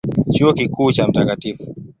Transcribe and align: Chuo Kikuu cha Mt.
Chuo 0.33 0.53
Kikuu 0.53 0.91
cha 0.91 1.07
Mt. 1.07 1.55